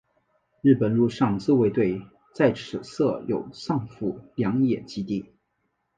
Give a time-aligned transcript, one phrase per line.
[0.63, 2.01] 日本陆上自卫队
[2.33, 5.29] 在此设有上富良野基地。